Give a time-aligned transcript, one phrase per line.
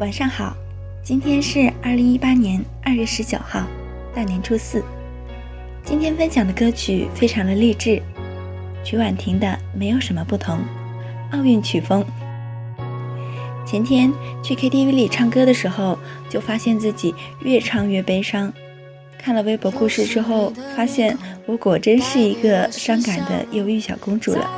[0.00, 0.56] 晚上好，
[1.02, 3.66] 今天是二零一八年二月十九号，
[4.14, 4.82] 大年初四。
[5.84, 8.00] 今天分享的歌曲非常的励志，
[8.82, 9.46] 曲婉婷的
[9.78, 10.56] 《没有什么不同》，
[11.36, 12.02] 奥运曲风。
[13.66, 14.10] 前天
[14.42, 15.98] 去 KTV 里唱歌的时候，
[16.30, 18.50] 就发现自己越唱越悲伤。
[19.18, 21.14] 看了微博故事之后，发现
[21.44, 24.48] 我果真是一个伤感的忧郁小公主了，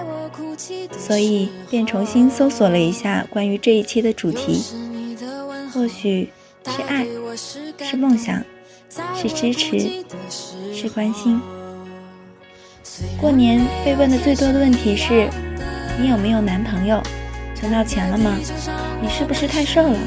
[0.97, 4.63] 所以便重新搜索了一下关于这一期的主题。
[5.73, 6.29] 或许
[6.67, 7.07] 是爱，
[7.81, 8.43] 是梦想，
[9.15, 10.05] 是支持，
[10.75, 11.41] 是关心。
[13.19, 15.31] 过年被问的最多的问题是：
[15.99, 17.03] 你有没有男朋友？
[17.55, 18.37] 存到钱了吗？
[19.01, 19.99] 你是不是太瘦了？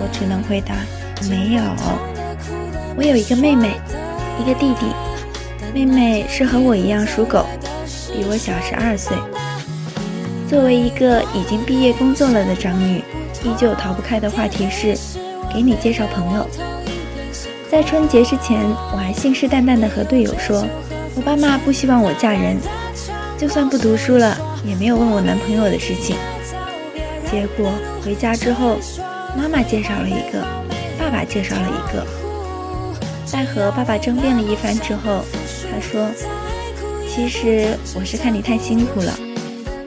[0.00, 0.76] 我只能回答
[1.28, 1.62] 没有。
[2.96, 3.80] 我有一个妹妹，
[4.40, 4.86] 一个弟弟。
[5.74, 7.44] 妹妹是和我一样属狗，
[8.12, 9.16] 比我小十二岁。
[10.48, 13.02] 作为一个已经毕业工作了的长女。
[13.48, 14.94] 依旧逃不开的话题是，
[15.52, 16.46] 给你介绍朋友。
[17.70, 18.60] 在春节之前，
[18.92, 20.66] 我还信誓旦旦地和队友说，
[21.14, 22.58] 我爸妈不希望我嫁人，
[23.38, 26.14] 就算不读书了，也没有问我男朋友的事情。
[27.30, 27.72] 结果
[28.04, 28.78] 回家之后，
[29.36, 30.40] 妈妈介绍了一个，
[30.98, 32.06] 爸爸介绍了一个。
[33.24, 35.22] 在和爸爸争辩了一番之后，
[35.70, 36.06] 他说，
[37.08, 39.12] 其实我是看你太辛苦了，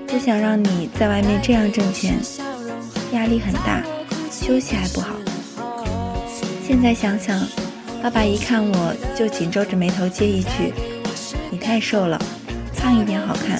[0.07, 2.15] 不想让你在外面这样挣钱。
[3.11, 3.83] 压力很大，
[4.31, 5.09] 休息还不好。
[6.65, 7.39] 现在想想，
[8.01, 10.73] 爸爸一看我就紧皱着眉头接一句
[11.51, 12.17] ：“你太瘦了，
[12.77, 13.59] 胖一点好看。”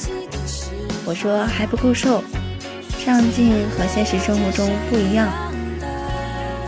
[1.05, 2.23] 我说还不够瘦，
[2.97, 5.27] 上镜和现实生活中不一样。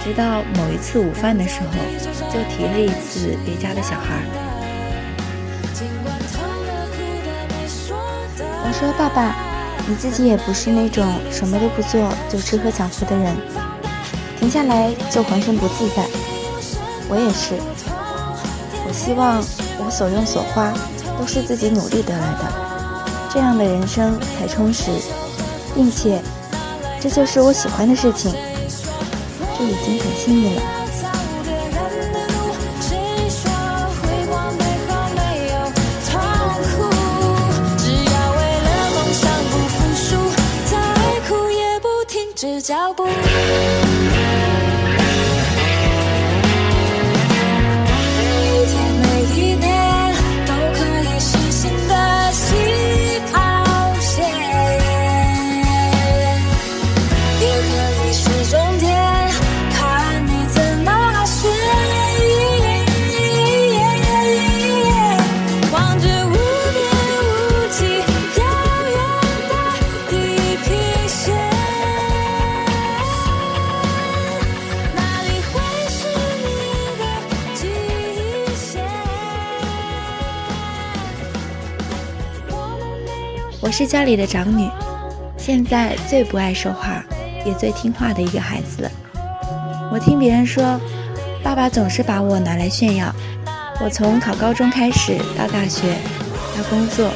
[0.04, 1.68] 直到某一次午饭的时候，
[2.30, 4.20] 就提了一次别家的小孩。
[8.66, 9.53] 我说爸爸。
[9.88, 13.36] 你自己也不是那种什么都不做就吃喝享福的人，
[14.40, 16.08] 停下来就浑身不自在。
[17.10, 17.56] 我也是，
[18.88, 19.44] 我希望
[19.84, 20.74] 我所用所花
[21.20, 22.54] 都是自己努力得来的，
[23.32, 24.90] 这样的人生才充实，
[25.76, 26.22] 并且
[27.02, 28.34] 这就是我喜欢的事情，
[29.58, 30.62] 这已经很幸运了。
[42.74, 43.23] 脚步。
[83.64, 84.70] 我是家里的长女，
[85.38, 87.02] 现在最不爱说话，
[87.46, 88.92] 也最听话的一个孩子。
[89.90, 90.78] 我听别人说，
[91.42, 93.16] 爸爸总是把我拿来炫耀。
[93.82, 95.96] 我从考高中开始到大学，
[96.58, 97.10] 到工作，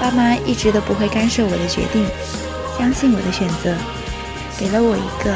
[0.00, 2.06] 爸妈一直都不会干涉我的决定，
[2.78, 3.74] 相信我的选择，
[4.58, 5.34] 给了我一个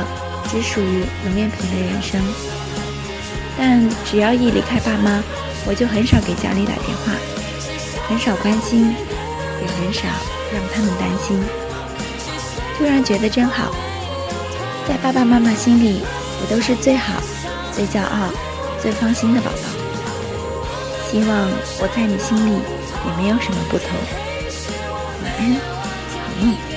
[0.49, 2.19] 只属于冷面皮的人生。
[3.59, 5.23] 但只要一离开爸妈，
[5.67, 7.13] 我就很少给家里打电话，
[8.09, 8.97] 很少关心。
[9.61, 10.09] 也很少
[10.53, 11.43] 让他们担心。
[12.77, 13.73] 突然觉得真好，
[14.89, 16.03] 在爸爸妈妈心里，
[16.41, 17.23] 我都是最好、
[17.73, 18.31] 最骄傲、
[18.83, 19.59] 最放心的宝宝。
[21.11, 21.49] 希望
[21.81, 22.59] 我在你心里
[23.07, 23.89] 也没有什么不同。
[25.23, 26.74] 晚安，好梦。